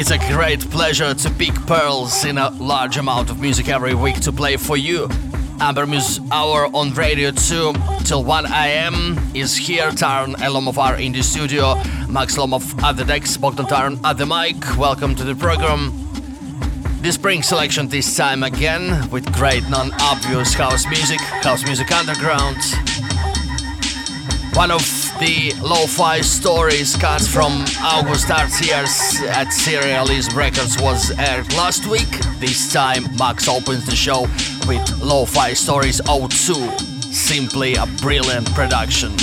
[0.00, 4.20] It's a great pleasure to pick pearls in a large amount of music every week
[4.20, 5.08] to play for you.
[5.58, 7.72] Amber Muse Hour on Radio 2
[8.04, 9.90] till 1 am is here.
[9.90, 11.74] Taran Elomovar in the studio,
[12.08, 14.78] Max Lomov at the decks, Bogdan Taran at the mic.
[14.78, 15.90] Welcome to the program.
[17.02, 22.58] This spring selection this time again with great non-obvious house music, house music underground.
[24.54, 31.86] One of the lo-fi stories cut from August Artiers at Serialism Records was aired last
[31.86, 32.08] week.
[32.38, 34.22] This time Max opens the show
[34.66, 36.54] with Lo-Fi Stories 02.
[37.10, 39.14] Simply a brilliant production.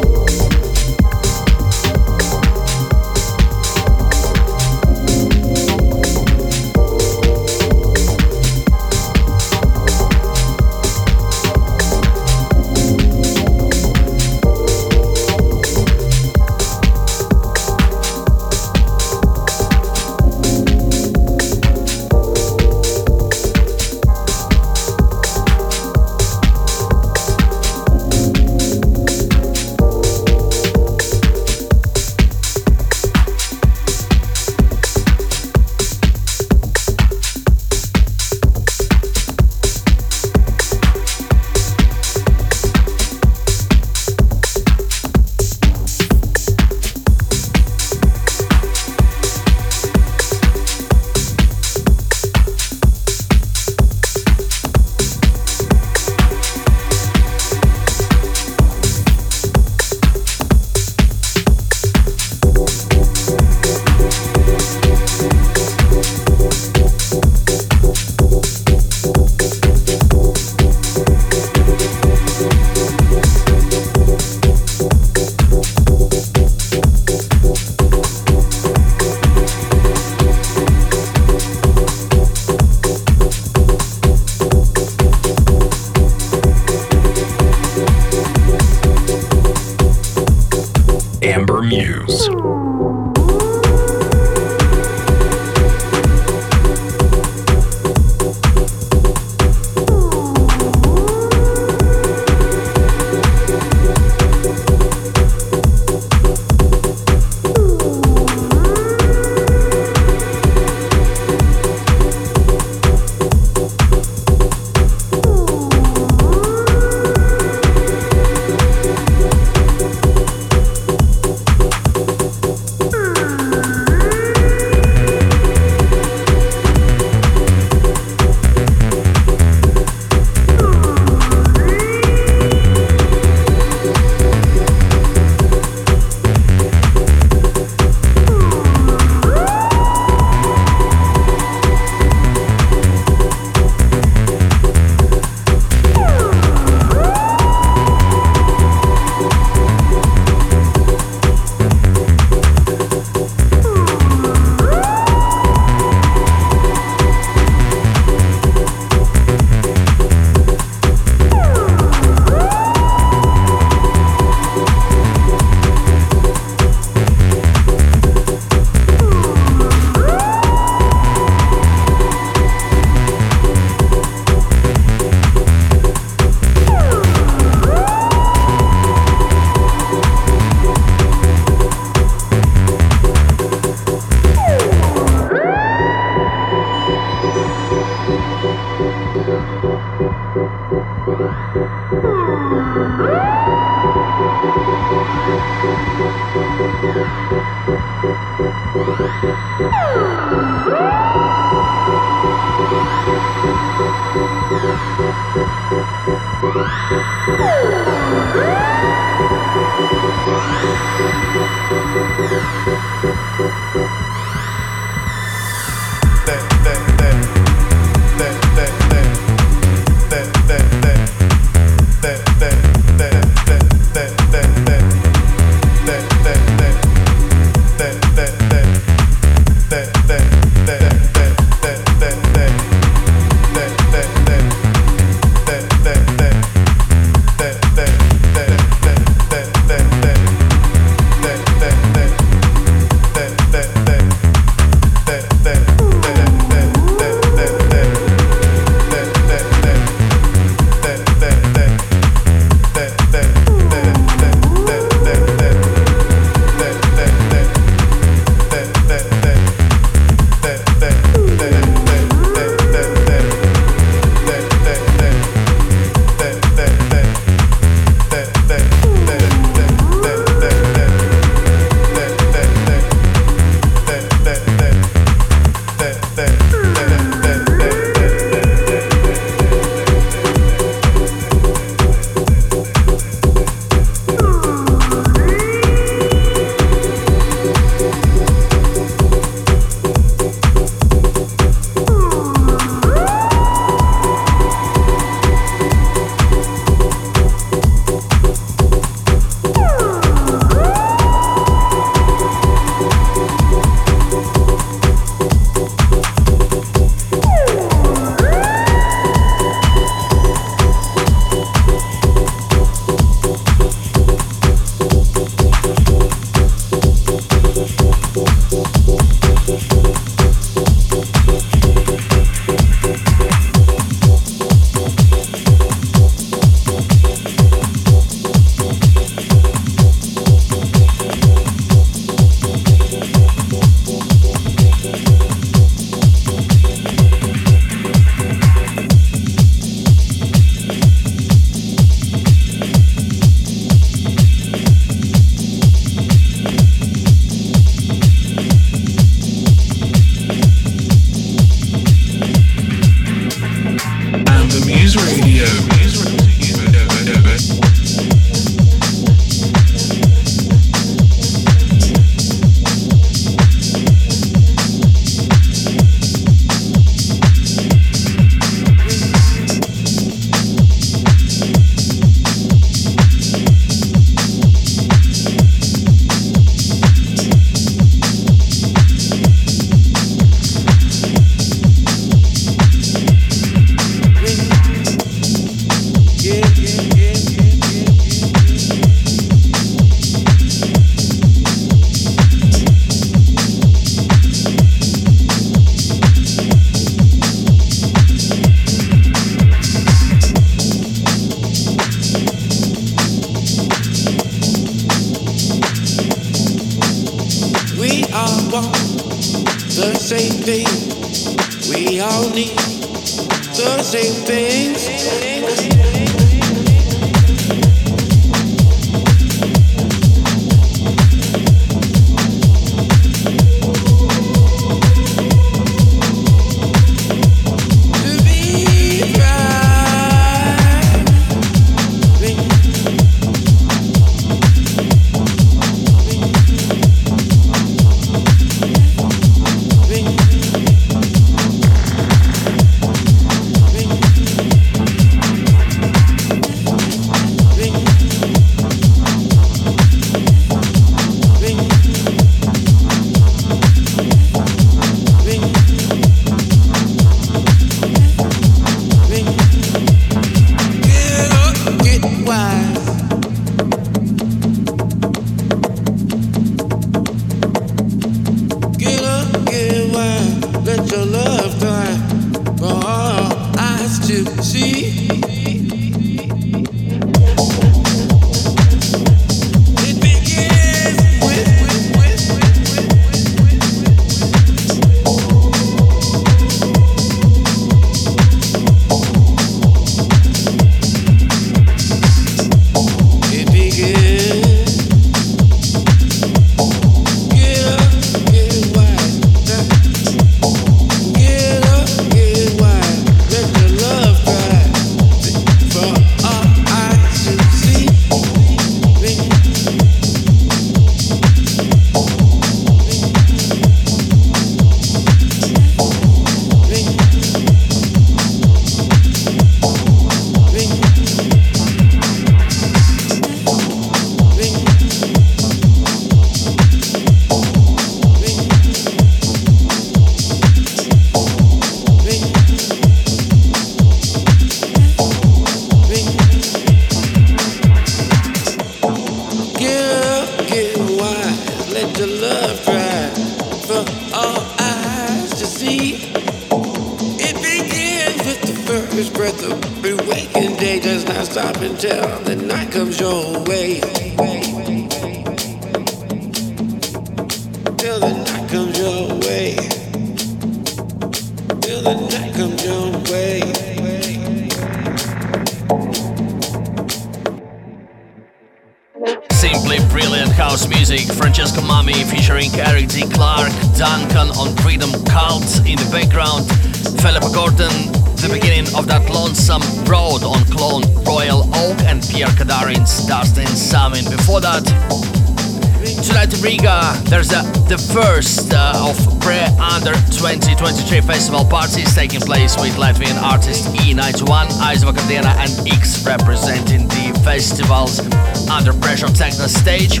[599.04, 600.00] Pressure Techno stage.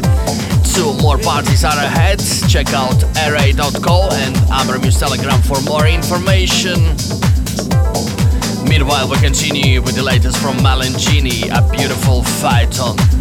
[0.74, 2.20] Two more parties are ahead.
[2.48, 6.80] Check out array.co and Ambermuse Telegram for more information.
[8.68, 13.13] Meanwhile, we continue with the latest from Malengini, a beautiful phaeton.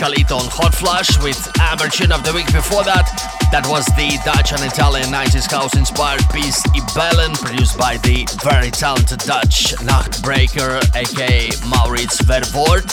[0.00, 3.04] On Hot Flush with Amber of the week before that.
[3.52, 8.70] That was the Dutch and Italian 90s house inspired piece Ibellen, produced by the very
[8.70, 12.88] talented Dutch Nachtbreaker, aka Maurits Verwoerd.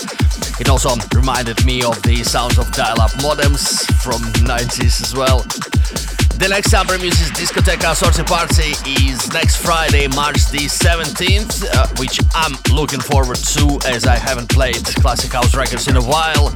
[0.60, 5.46] It also reminded me of the sounds of dial up modems from 90s as well.
[6.38, 12.20] The next Amber Muse Discoteca Sortie Party is next Friday, March the 17th, uh, which
[12.36, 16.54] I'm looking forward to as I haven't played Classic House records in a while.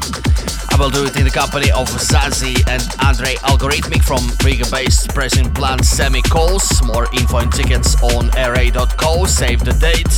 [0.70, 5.10] I will do it in the company of Zazie and Andre Algorithmic from Riga based
[5.16, 6.70] pressing plant Semi Calls.
[6.84, 9.26] More info and tickets on ra.co.
[9.26, 10.14] Save the date.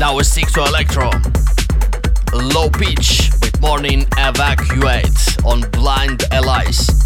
[0.00, 1.10] Now we stick to electro.
[2.32, 7.05] Low pitch with morning evacuate on Blind Allies.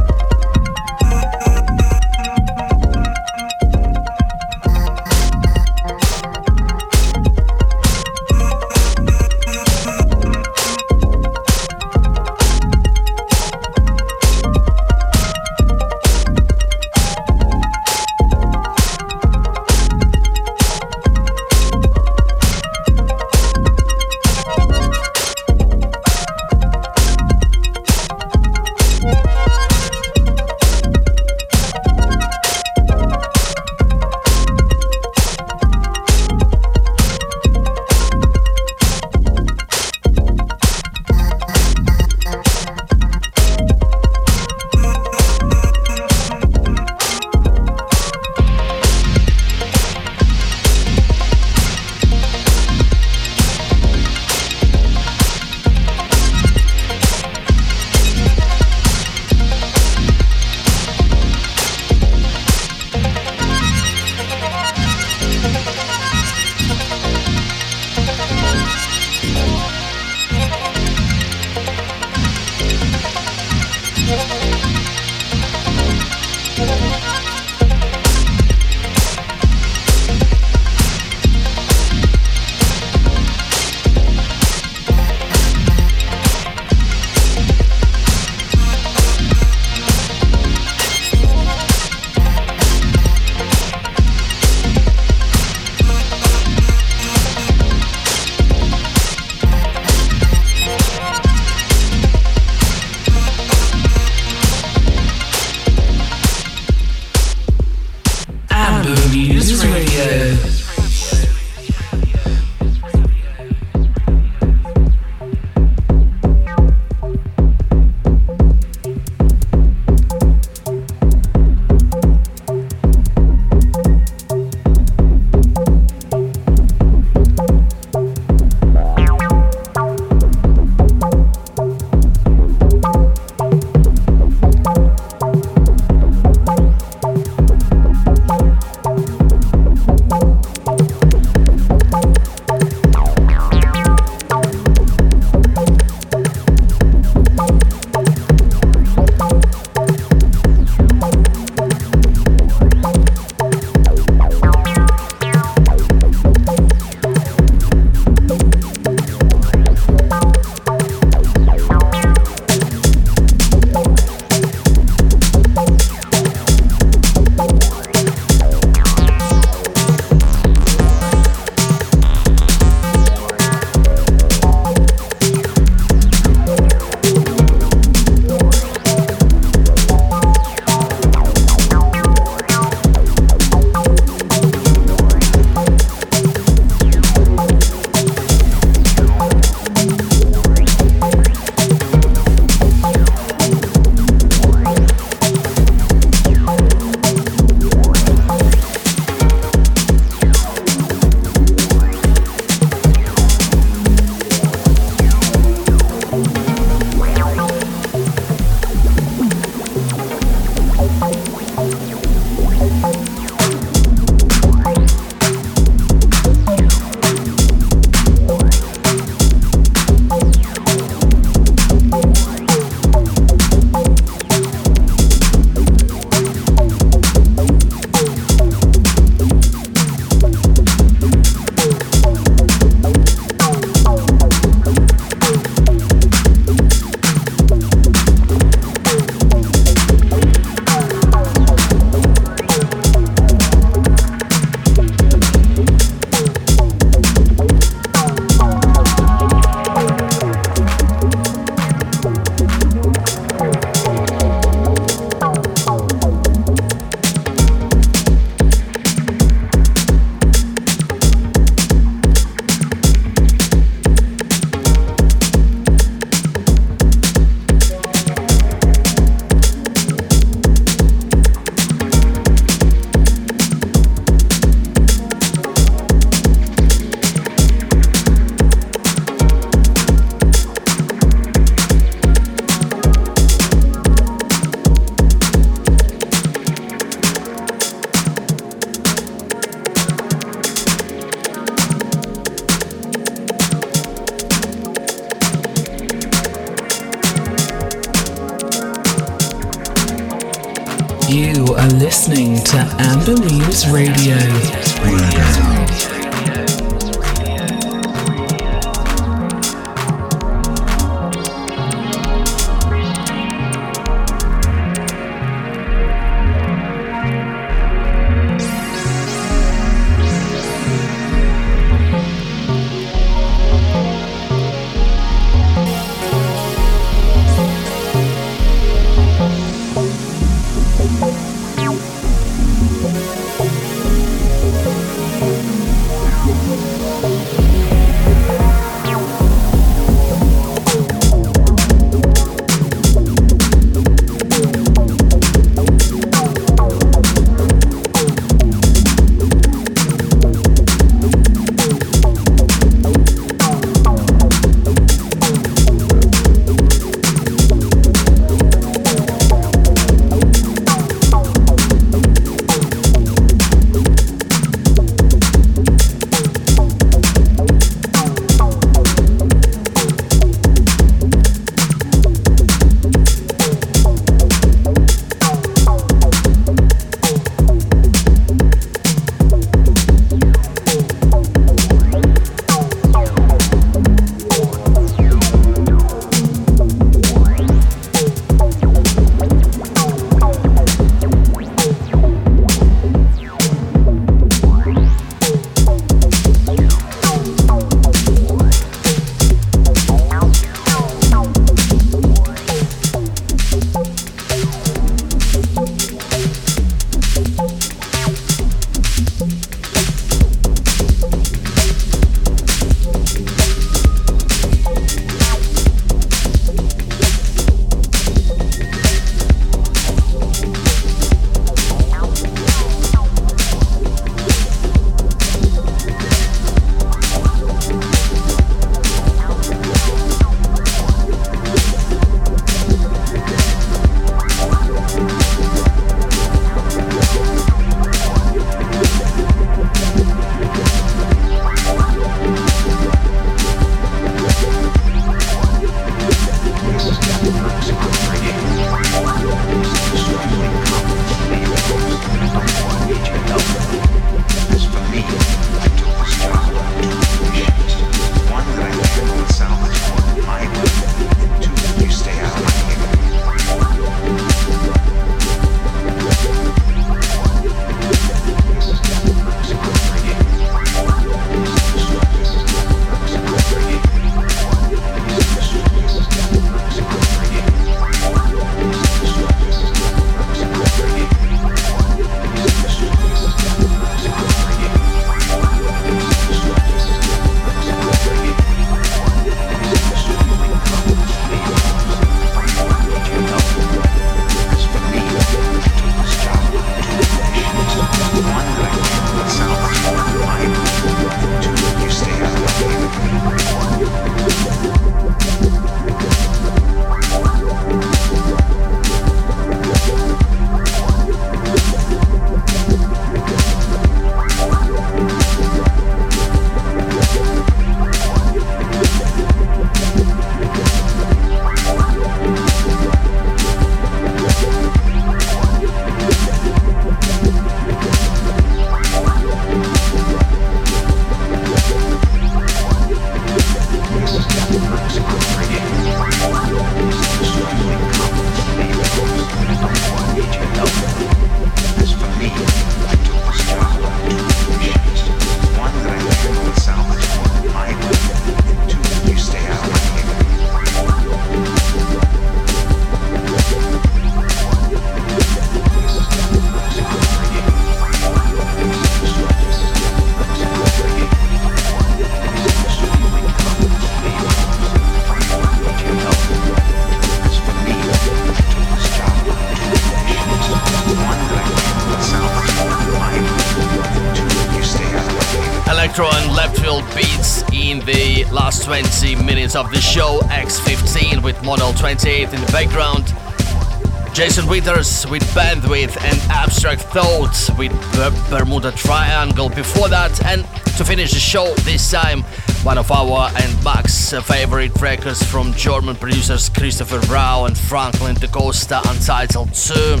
[585.14, 590.20] With Bandwidth and Abstract Thoughts with the Bermuda Triangle before that.
[590.24, 590.42] And
[590.76, 592.24] to finish the show this time,
[592.64, 598.26] one of our and Max's favorite records from German producers Christopher Rau and Franklin De
[598.26, 600.00] Costa Untitled 2.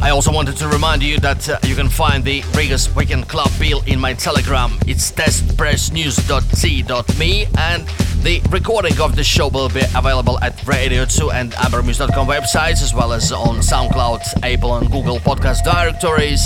[0.00, 3.52] I also wanted to remind you that uh, you can find the Riga's Weekend Club
[3.60, 4.76] bill in my Telegram.
[4.84, 7.88] It's testpressnews.t.me and
[8.22, 12.92] the recording of the show will be available at Radio 2 and ambermuse.com websites as
[12.94, 16.42] well as on SoundCloud, Apple and Google podcast directories.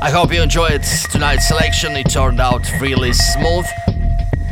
[0.00, 1.96] I hope you enjoyed tonight's selection.
[1.96, 3.66] It turned out really smooth.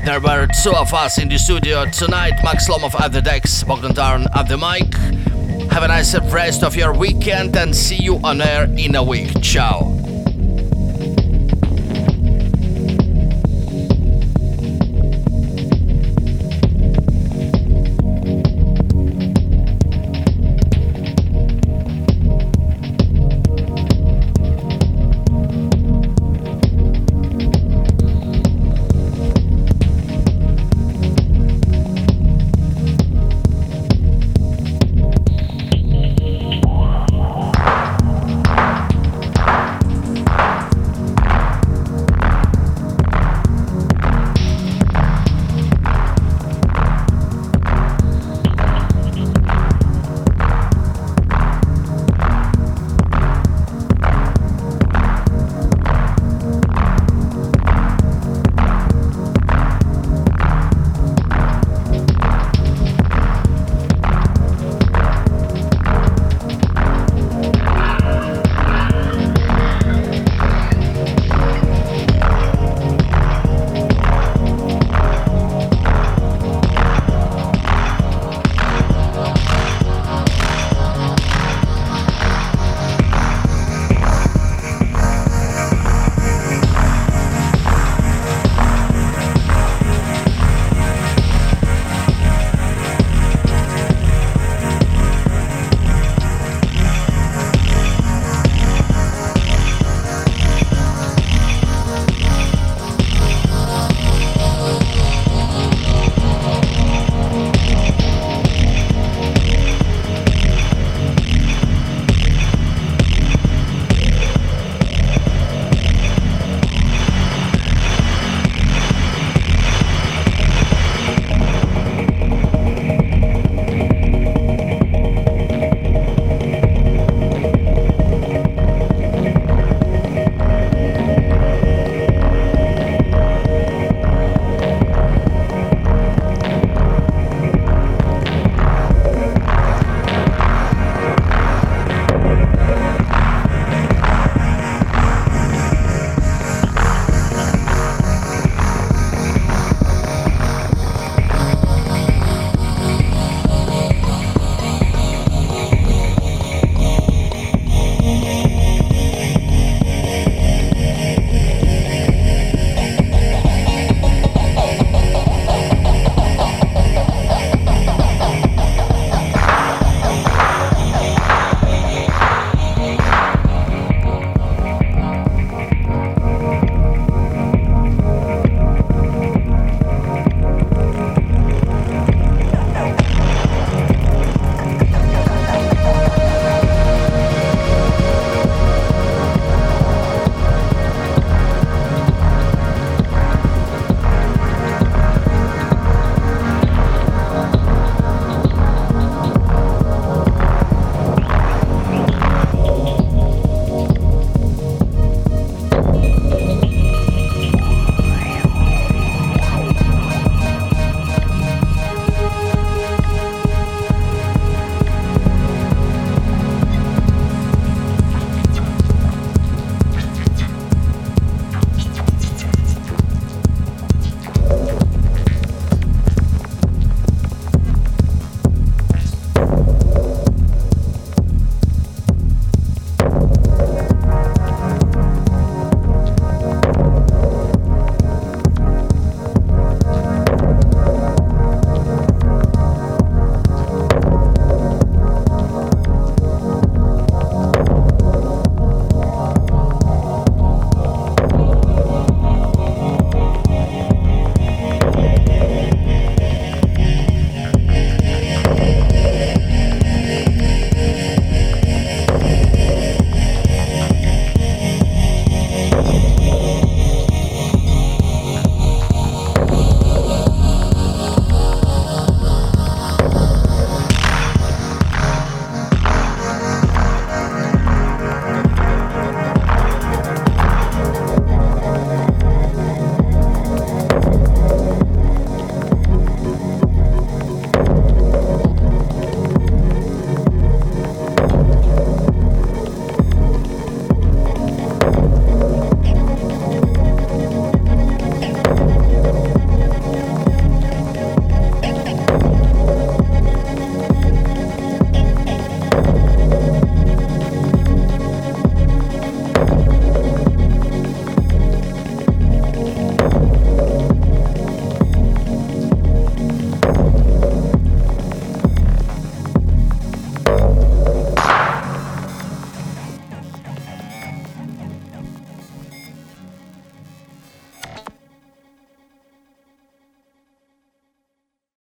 [0.04, 3.92] There were two of us in the studio tonight Max Lomov at the decks, Bogdan
[3.92, 4.94] Taran at the mic.
[5.72, 9.42] Have a nice rest of your weekend and see you on air in a week.
[9.42, 9.99] Ciao.